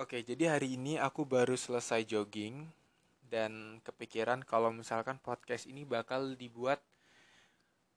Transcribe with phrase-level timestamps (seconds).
[0.00, 2.64] Oke, jadi hari ini aku baru selesai jogging
[3.28, 6.80] dan kepikiran kalau misalkan podcast ini bakal dibuat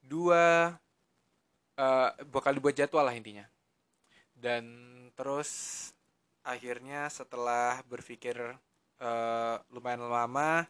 [0.04, 0.76] dua
[1.80, 3.48] eh, bakal dibuat jadwal lah intinya.
[4.36, 4.68] Dan
[5.16, 5.48] terus
[6.44, 8.36] akhirnya setelah berpikir
[9.00, 10.68] eh, lumayan lama,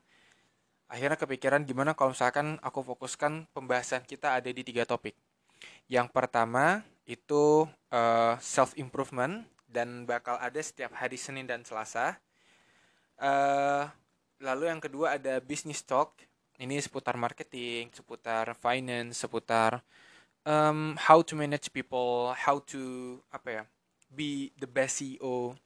[0.85, 5.17] akhirnya kepikiran gimana kalau misalkan aku fokuskan pembahasan kita ada di tiga topik.
[5.89, 7.65] Yang pertama itu
[8.37, 12.21] self improvement dan bakal ada setiap hari Senin dan Selasa.
[13.17, 13.89] Uh,
[14.37, 16.13] lalu yang kedua ada business talk.
[16.61, 19.81] Ini seputar marketing, seputar finance, seputar
[20.45, 23.63] um, how to manage people, how to apa ya,
[24.13, 25.57] be the best CEO.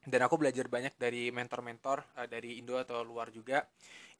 [0.00, 3.64] Dan aku belajar banyak dari mentor-mentor uh, dari Indo atau luar juga.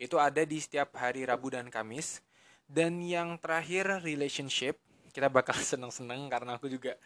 [0.00, 2.24] Itu ada di setiap hari Rabu dan Kamis.
[2.64, 4.80] Dan yang terakhir relationship,
[5.12, 6.96] kita bakal seneng-seneng karena aku juga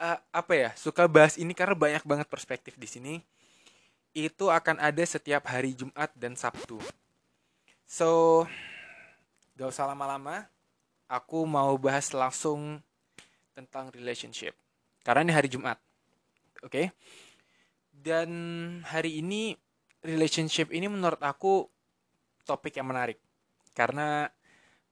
[0.00, 3.14] uh, apa ya suka bahas ini karena banyak banget perspektif di sini.
[4.16, 6.80] Itu akan ada setiap hari Jumat dan Sabtu.
[7.84, 8.42] So
[9.56, 10.48] gak usah lama-lama.
[11.06, 12.82] Aku mau bahas langsung
[13.54, 14.56] tentang relationship.
[15.06, 15.78] Karena ini hari Jumat
[16.64, 16.72] oke?
[16.72, 16.86] Okay?
[18.06, 18.30] dan
[18.86, 19.56] hari ini
[20.04, 21.66] relationship ini menurut aku
[22.46, 23.18] topik yang menarik.
[23.74, 24.30] Karena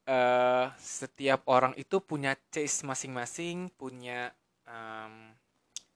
[0.09, 4.35] uh, setiap orang itu punya case masing-masing punya
[4.75, 5.31] um,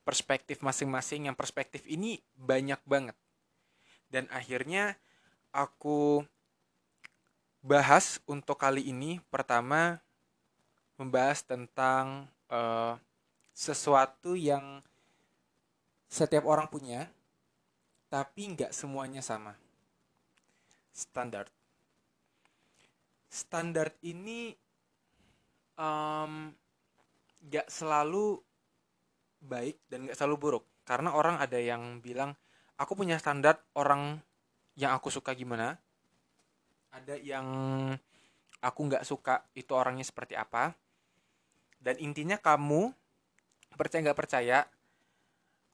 [0.06, 3.18] perspektif masing-masing yang perspektif ini banyak banget.
[4.06, 4.94] Dan akhirnya
[5.50, 6.22] aku
[7.58, 9.98] bahas untuk kali ini pertama
[10.94, 12.94] membahas tentang uh,
[13.50, 14.80] sesuatu yang
[16.06, 17.10] setiap orang punya
[18.06, 19.58] tapi nggak semuanya sama.
[20.94, 21.50] Standar
[23.28, 24.56] standar ini
[25.76, 26.50] um,
[27.44, 28.40] nggak selalu
[29.42, 30.64] baik dan gak selalu buruk.
[30.82, 32.32] Karena orang ada yang bilang
[32.78, 34.18] aku punya standar orang
[34.78, 35.76] yang aku suka gimana?
[36.94, 37.46] Ada yang
[38.64, 40.72] aku nggak suka itu orangnya seperti apa?
[41.78, 42.90] Dan intinya kamu
[43.76, 44.58] percaya nggak percaya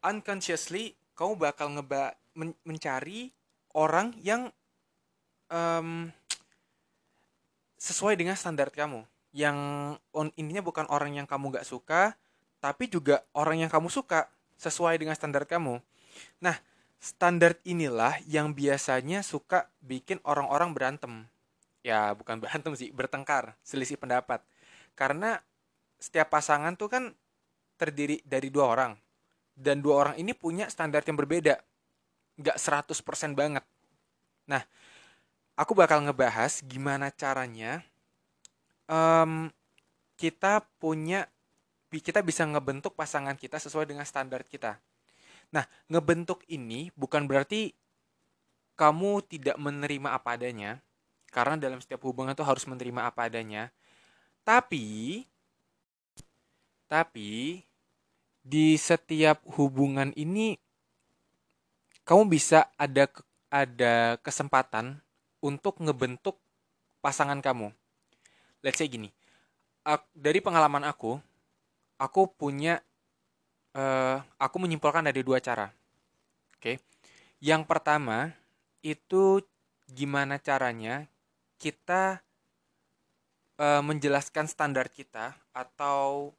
[0.04, 3.30] unconsciously kamu bakal ngeba men mencari
[3.72, 4.50] orang yang
[5.48, 6.10] um,
[7.78, 9.06] sesuai dengan standar kamu.
[9.34, 9.58] Yang
[10.14, 12.14] on, intinya bukan orang yang kamu gak suka
[12.64, 14.24] tapi juga orang yang kamu suka
[14.56, 15.84] sesuai dengan standar kamu.
[16.40, 16.56] Nah,
[16.96, 21.28] standar inilah yang biasanya suka bikin orang-orang berantem.
[21.84, 24.40] Ya, bukan berantem sih, bertengkar, selisih pendapat.
[24.96, 25.36] Karena
[26.00, 27.04] setiap pasangan tuh kan
[27.76, 28.96] terdiri dari dua orang.
[29.52, 31.60] Dan dua orang ini punya standar yang berbeda.
[32.40, 33.64] Nggak 100% banget.
[34.48, 34.64] Nah,
[35.52, 37.84] aku bakal ngebahas gimana caranya
[38.88, 39.52] um,
[40.16, 41.28] kita punya
[42.00, 44.78] kita bisa ngebentuk pasangan kita sesuai dengan standar kita.
[45.52, 47.74] Nah, ngebentuk ini bukan berarti
[48.74, 50.82] kamu tidak menerima apa adanya,
[51.30, 53.70] karena dalam setiap hubungan itu harus menerima apa adanya.
[54.42, 55.22] Tapi,
[56.90, 57.62] tapi
[58.44, 60.58] di setiap hubungan ini
[62.04, 63.08] kamu bisa ada
[63.48, 65.00] ada kesempatan
[65.40, 66.36] untuk ngebentuk
[67.00, 67.72] pasangan kamu.
[68.60, 69.14] Let's say gini,
[70.12, 71.20] dari pengalaman aku,
[71.98, 72.82] aku punya
[73.74, 75.70] uh, aku menyimpulkan dari dua cara.
[76.56, 76.58] Oke.
[76.58, 76.76] Okay?
[77.44, 78.32] Yang pertama
[78.80, 79.44] itu
[79.90, 81.04] gimana caranya
[81.60, 82.24] kita
[83.60, 86.32] uh, menjelaskan standar kita atau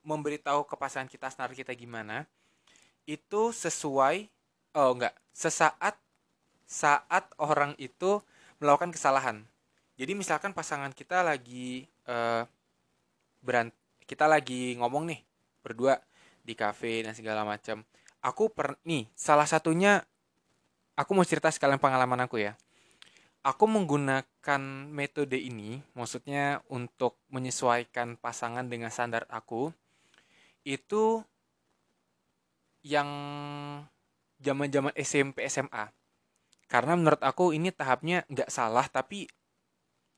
[0.00, 2.24] memberitahu ke pasangan kita standar kita gimana
[3.04, 4.32] itu sesuai
[4.76, 6.00] oh enggak sesaat
[6.64, 8.22] saat orang itu
[8.62, 9.42] melakukan kesalahan.
[9.98, 12.46] Jadi misalkan pasangan kita lagi uh,
[13.42, 13.74] berant
[14.10, 15.22] kita lagi ngomong nih
[15.62, 15.94] berdua
[16.42, 17.86] di kafe dan segala macam.
[18.18, 20.02] Aku per nih salah satunya
[20.98, 22.58] aku mau cerita sekalian pengalaman aku ya.
[23.40, 29.72] Aku menggunakan metode ini, maksudnya untuk menyesuaikan pasangan dengan standar aku,
[30.60, 31.24] itu
[32.84, 33.08] yang
[34.44, 35.88] zaman-zaman SMP SMA.
[36.68, 39.24] Karena menurut aku ini tahapnya nggak salah, tapi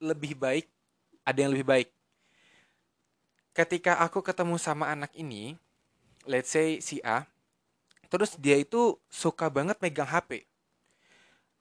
[0.03, 0.67] lebih baik,
[1.23, 1.89] ada yang lebih baik
[3.53, 5.57] ketika aku ketemu sama anak ini,
[6.25, 7.29] let's say si A,
[8.09, 10.45] terus dia itu suka banget megang HP.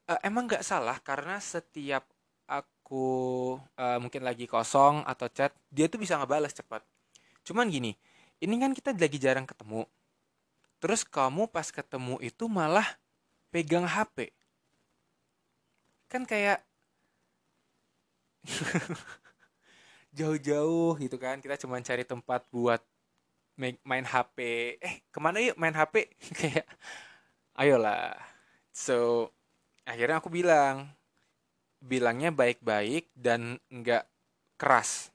[0.08, 2.08] Uh, eh, emang nggak salah karena setiap
[2.48, 6.84] aku uh, mungkin lagi kosong atau chat, dia tuh bisa ngebales cepat.
[7.44, 7.96] Cuman gini,
[8.40, 9.88] ini kan kita lagi jarang ketemu.
[10.82, 12.88] Terus kamu pas ketemu itu malah
[13.54, 14.34] pegang HP.
[16.10, 16.66] Kan kayak
[20.14, 21.40] jauh-jauh gitu kan.
[21.40, 22.82] Kita cuma cari tempat buat
[23.60, 24.38] main HP
[24.82, 26.10] eh ke mana yuk main HP
[26.40, 26.68] kayak
[27.58, 28.16] ayolah.
[28.72, 29.30] So
[29.86, 30.92] akhirnya aku bilang
[31.82, 34.06] bilangnya baik-baik dan nggak
[34.56, 35.10] keras.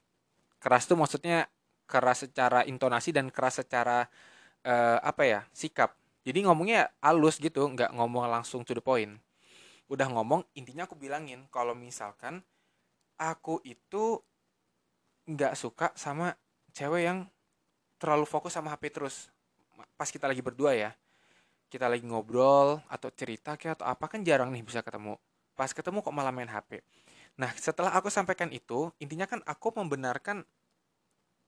[0.59, 1.47] Keras tuh maksudnya
[1.87, 4.11] keras secara intonasi dan keras secara
[4.67, 5.95] uh, apa ya sikap.
[6.27, 9.15] Jadi ngomongnya halus gitu nggak ngomong langsung to the point.
[9.87, 12.43] Udah ngomong intinya aku bilangin kalau misalkan
[13.15, 14.19] aku itu
[15.27, 16.35] nggak suka sama
[16.73, 17.19] cewek yang
[17.99, 19.31] terlalu fokus sama HP terus.
[19.99, 20.91] Pas kita lagi berdua ya.
[21.67, 25.19] Kita lagi ngobrol atau cerita kayak atau apa kan jarang nih bisa ketemu.
[25.59, 26.83] Pas ketemu kok malah main HP
[27.37, 30.41] nah setelah aku sampaikan itu intinya kan aku membenarkan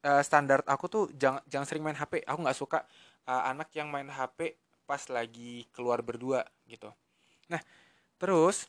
[0.05, 2.85] uh, standar aku tuh jangan jangan sering main HP aku nggak suka
[3.25, 6.93] uh, anak yang main HP pas lagi keluar berdua gitu.
[7.49, 7.61] Nah
[8.21, 8.69] terus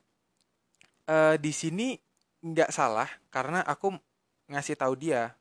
[1.11, 1.99] uh, di sini
[2.39, 3.99] nggak salah karena aku
[4.49, 5.37] ngasih tahu dia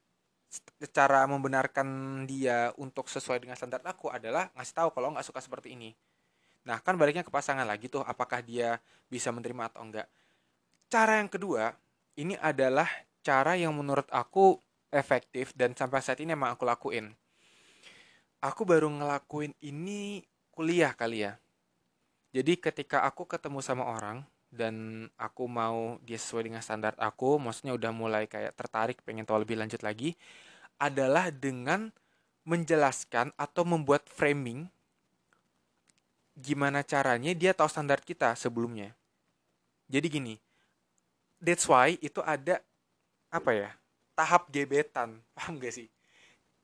[0.92, 1.88] cara membenarkan
[2.24, 5.92] dia untuk sesuai dengan standar aku adalah ngasih tahu kalau nggak suka seperti ini.
[6.64, 10.08] Nah kan baliknya ke pasangan lagi tuh apakah dia bisa menerima atau enggak.
[10.88, 11.76] Cara yang kedua
[12.16, 12.88] ini adalah
[13.20, 14.56] cara yang menurut aku
[14.88, 17.12] efektif dan sampai saat ini emang aku lakuin.
[18.40, 20.24] Aku baru ngelakuin ini
[20.54, 21.36] kuliah kali ya.
[22.32, 27.76] Jadi ketika aku ketemu sama orang dan aku mau dia sesuai dengan standar aku, maksudnya
[27.76, 30.16] udah mulai kayak tertarik pengen tahu lebih lanjut lagi,
[30.80, 31.92] adalah dengan
[32.48, 34.72] menjelaskan atau membuat framing
[36.38, 38.94] gimana caranya dia tahu standar kita sebelumnya.
[39.90, 40.34] Jadi gini,
[41.42, 42.62] that's why itu ada
[43.28, 43.70] apa ya
[44.16, 45.88] tahap gebetan, paham gak sih?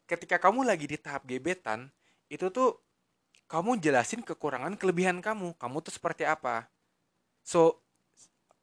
[0.08, 1.92] Ketika kamu lagi di tahap gebetan,
[2.32, 2.80] itu tuh
[3.48, 6.68] kamu jelasin kekurangan kelebihan kamu, kamu tuh seperti apa
[7.44, 7.78] So,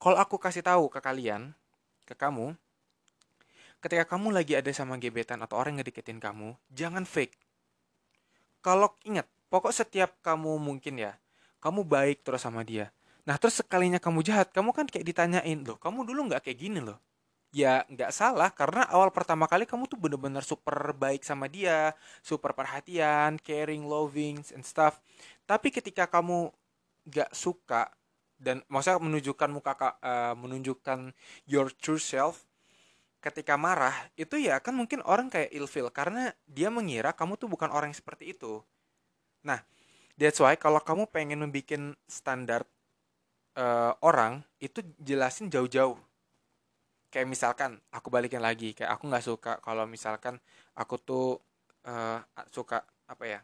[0.01, 1.53] kalau aku kasih tahu ke kalian,
[2.09, 2.57] ke kamu,
[3.77, 7.37] ketika kamu lagi ada sama gebetan atau orang yang ngedeketin kamu, jangan fake.
[8.65, 11.13] Kalau ingat, pokok setiap kamu mungkin ya,
[11.61, 12.89] kamu baik terus sama dia.
[13.21, 16.81] Nah terus sekalinya kamu jahat, kamu kan kayak ditanyain, loh kamu dulu nggak kayak gini
[16.81, 16.97] loh.
[17.53, 21.93] Ya nggak salah, karena awal pertama kali kamu tuh bener-bener super baik sama dia,
[22.25, 24.97] super perhatian, caring, loving, and stuff.
[25.45, 26.49] Tapi ketika kamu
[27.05, 27.93] nggak suka
[28.41, 31.13] dan maksudnya menunjukkan muka uh, menunjukkan
[31.45, 32.49] your true self
[33.21, 35.93] ketika marah itu ya kan mungkin orang kayak ilfil.
[35.93, 38.65] Karena dia mengira kamu tuh bukan orang yang seperti itu.
[39.45, 39.61] Nah
[40.17, 42.65] that's why kalau kamu pengen membuat standar
[43.53, 46.01] uh, orang itu jelasin jauh-jauh.
[47.13, 48.73] Kayak misalkan aku balikin lagi.
[48.73, 50.41] Kayak aku nggak suka kalau misalkan
[50.73, 51.37] aku tuh
[51.85, 52.17] uh,
[52.49, 53.41] suka apa ya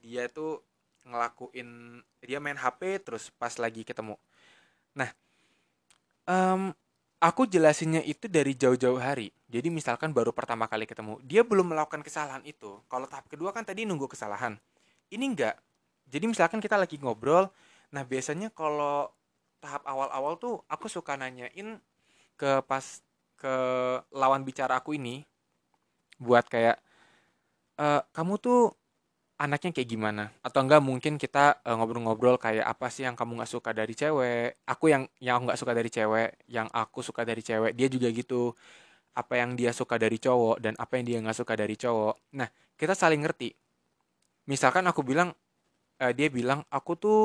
[0.00, 0.64] dia tuh
[1.10, 4.14] ngelakuin dia main HP terus pas lagi ketemu.
[4.94, 5.10] Nah,
[6.30, 6.70] um,
[7.20, 9.34] aku jelasinnya itu dari jauh-jauh hari.
[9.50, 12.80] Jadi misalkan baru pertama kali ketemu, dia belum melakukan kesalahan itu.
[12.86, 14.56] Kalau tahap kedua kan tadi nunggu kesalahan.
[15.10, 15.58] Ini enggak.
[16.10, 17.50] Jadi misalkan kita lagi ngobrol,
[17.94, 19.10] nah biasanya kalau
[19.62, 21.78] tahap awal-awal tuh aku suka nanyain
[22.34, 23.04] ke pas
[23.36, 23.54] ke
[24.10, 25.22] lawan bicara aku ini
[26.20, 26.76] buat kayak
[27.76, 28.76] e, kamu tuh
[29.40, 30.24] anaknya kayak gimana?
[30.44, 34.60] Atau enggak mungkin kita ngobrol ngobrol-ngobrol kayak apa sih yang kamu nggak suka dari cewek?
[34.68, 38.52] Aku yang yang nggak suka dari cewek yang aku suka dari cewek dia juga gitu.
[39.16, 42.36] Apa yang dia suka dari cowok dan apa yang dia nggak suka dari cowok.
[42.36, 43.56] Nah kita saling ngerti.
[44.44, 45.32] Misalkan aku bilang
[46.04, 47.20] uh, dia bilang aku tuh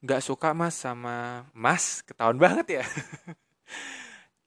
[0.00, 2.00] nggak suka mas sama mas.
[2.08, 2.84] Ketahuan banget ya.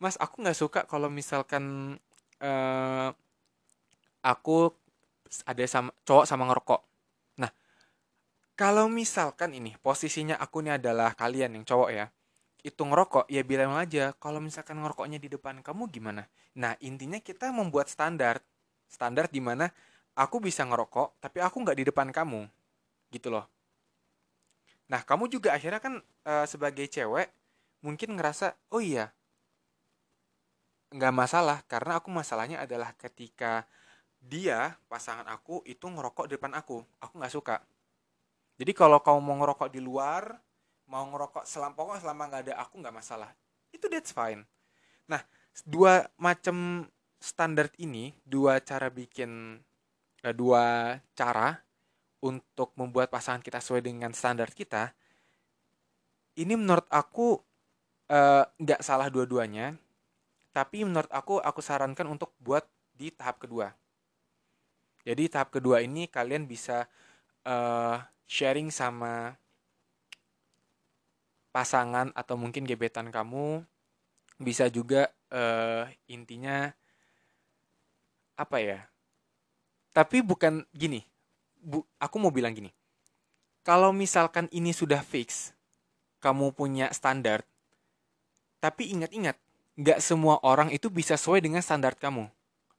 [0.01, 1.93] Mas aku nggak suka kalau misalkan
[2.41, 3.13] uh,
[4.25, 4.73] aku
[5.45, 6.90] ada sama cowok sama ngerokok
[8.61, 12.13] kalau misalkan ini posisinya aku ini adalah kalian yang cowok ya,
[12.61, 16.29] itu ngerokok ya bilang aja kalau misalkan ngerokoknya di depan kamu gimana.
[16.53, 18.37] Nah intinya kita membuat standar,
[18.85, 19.73] standar di mana
[20.13, 22.45] aku bisa ngerokok tapi aku nggak di depan kamu,
[23.09, 23.49] gitu loh.
[24.93, 27.33] Nah kamu juga akhirnya kan e, sebagai cewek
[27.81, 29.09] mungkin ngerasa oh iya
[30.93, 33.65] nggak masalah karena aku masalahnya adalah ketika
[34.21, 37.55] dia pasangan aku itu ngerokok di depan aku, aku nggak suka
[38.61, 40.37] jadi kalau kamu mau ngerokok di luar,
[40.85, 43.33] mau ngerokok selama pokoknya selama nggak ada aku nggak masalah.
[43.73, 44.45] Itu that's fine.
[45.09, 45.25] Nah,
[45.65, 46.85] dua macam
[47.17, 49.57] standar ini, dua cara bikin
[50.21, 51.57] eh, dua cara
[52.21, 54.93] untuk membuat pasangan kita sesuai dengan standar kita.
[56.37, 57.41] Ini menurut aku
[58.13, 59.73] eh, nggak uh, salah dua-duanya,
[60.53, 63.73] tapi menurut aku aku sarankan untuk buat di tahap kedua.
[65.01, 66.85] Jadi tahap kedua ini kalian bisa
[67.47, 69.35] uh, sharing sama
[71.51, 73.63] pasangan atau mungkin gebetan kamu
[74.39, 76.71] bisa juga uh, intinya
[78.39, 78.79] apa ya
[79.91, 81.03] tapi bukan gini
[81.61, 82.71] bu aku mau bilang gini
[83.61, 85.53] kalau misalkan ini sudah fix,
[86.17, 87.45] kamu punya standar,
[88.57, 89.37] tapi ingat-ingat,
[89.77, 92.25] nggak semua orang itu bisa sesuai dengan standar kamu.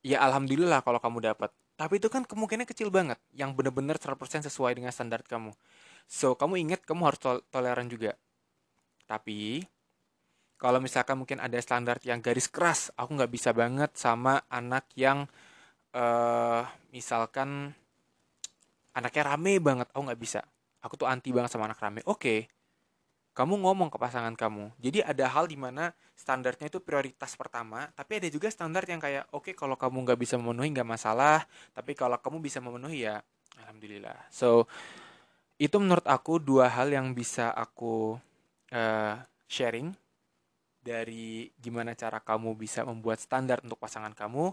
[0.03, 1.55] Ya alhamdulillah kalau kamu dapat.
[1.83, 5.51] Tapi itu kan kemungkinan kecil banget yang benar-benar 100% sesuai dengan standar kamu.
[6.07, 8.15] So, kamu ingat kamu harus tol toleran juga.
[9.11, 9.67] Tapi
[10.63, 15.27] kalau misalkan mungkin ada standar yang garis keras, aku nggak bisa banget sama anak yang
[15.91, 16.63] uh,
[16.95, 17.75] misalkan
[18.95, 20.47] anaknya rame banget, aku nggak bisa.
[20.87, 22.07] Aku tuh anti banget sama anak rame.
[22.07, 22.39] Oke, okay,
[23.33, 24.69] kamu ngomong ke pasangan kamu.
[24.77, 29.25] Jadi ada hal di mana standarnya itu prioritas pertama, tapi ada juga standar yang kayak
[29.33, 33.25] oke okay, kalau kamu nggak bisa memenuhi nggak masalah, tapi kalau kamu bisa memenuhi ya
[33.65, 34.29] alhamdulillah.
[34.29, 34.69] So
[35.57, 38.21] itu menurut aku dua hal yang bisa aku
[38.69, 39.15] uh,
[39.49, 39.97] sharing
[40.85, 44.53] dari gimana cara kamu bisa membuat standar untuk pasangan kamu.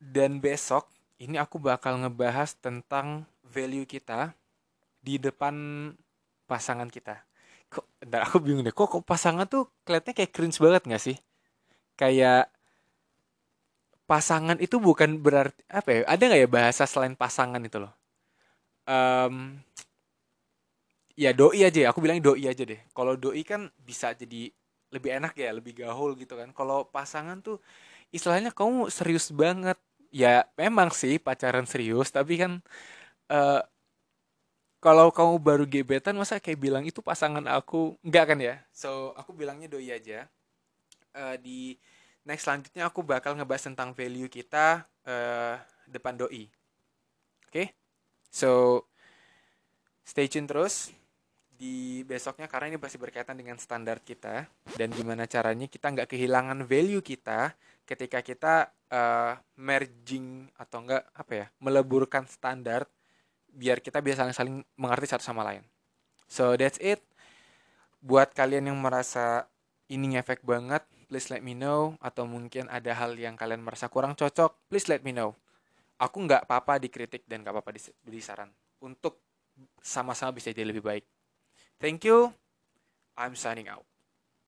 [0.00, 0.86] Dan besok
[1.18, 4.32] ini aku bakal ngebahas tentang value kita
[5.02, 5.90] di depan
[6.46, 7.29] pasangan kita
[7.70, 8.74] kok dan aku bingung deh.
[8.74, 11.16] Kok, kok pasangan tuh kelihatannya kayak cringe banget gak sih?
[11.94, 12.50] Kayak
[14.10, 17.94] pasangan itu bukan berarti apa ya ada nggak ya bahasa selain pasangan itu loh?
[18.90, 19.62] Um,
[21.14, 22.80] ya doi aja ya aku bilang doi aja deh.
[22.90, 24.50] Kalau doi kan bisa jadi
[24.90, 26.50] lebih enak ya lebih gaul gitu kan.
[26.50, 27.62] Kalau pasangan tuh
[28.10, 29.78] istilahnya kamu serius banget.
[30.10, 32.58] Ya memang sih pacaran serius tapi kan
[33.30, 33.62] uh,
[34.80, 38.00] kalau kamu baru gebetan masa kayak bilang itu pasangan aku.
[38.00, 38.56] Enggak kan ya?
[38.72, 40.24] So aku bilangnya doi aja.
[41.12, 41.76] Uh, di
[42.24, 46.48] next selanjutnya aku bakal ngebahas tentang value kita uh, depan doi.
[47.46, 47.52] Oke?
[47.52, 47.66] Okay?
[48.32, 48.82] so
[50.00, 50.96] stay tune terus.
[51.60, 54.48] Di besoknya karena ini pasti berkaitan dengan standar kita
[54.80, 57.52] dan gimana caranya kita nggak kehilangan value kita
[57.84, 62.88] ketika kita uh, merging atau enggak apa ya meleburkan standar
[63.54, 65.62] biar kita bisa saling-saling mengerti satu sama lain.
[66.30, 67.02] So that's it.
[68.00, 69.50] Buat kalian yang merasa
[69.90, 71.98] ini ngefek banget, please let me know.
[71.98, 75.34] Atau mungkin ada hal yang kalian merasa kurang cocok, please let me know.
[76.00, 78.48] Aku nggak apa-apa dikritik dan nggak apa-apa di saran.
[78.80, 79.20] Untuk
[79.84, 81.04] sama-sama bisa jadi lebih baik.
[81.76, 82.32] Thank you.
[83.20, 83.84] I'm signing out.